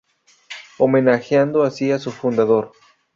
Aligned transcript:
Homenajeando 0.79 1.61
así 1.61 1.91
a 1.91 1.99
su 1.99 2.09
fundador. 2.09 2.71